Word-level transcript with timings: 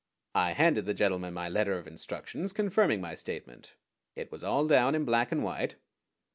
I 0.33 0.53
handed 0.53 0.87
the 0.87 0.95
gentleman 0.95 1.35
my 1.35 1.47
letter 1.47 1.77
of 1.77 1.85
instructions, 1.85 2.53
confirming 2.53 3.01
my 3.01 3.13
statement. 3.13 3.75
It 4.15 4.31
was 4.31 4.43
all 4.43 4.65
down 4.65 4.95
in 4.95 5.05
black 5.05 5.31
and 5.31 5.43
white. 5.43 5.75